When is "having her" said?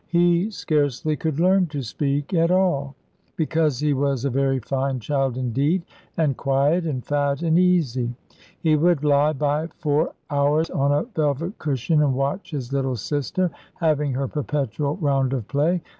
13.75-14.27